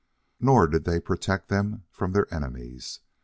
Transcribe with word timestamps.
Nor 0.39 0.65
did 0.65 0.85
they 0.85 0.99
protect 0.99 1.47
them 1.49 1.83
from 1.91 2.13
their 2.13 2.25
enemies. 2.33 3.01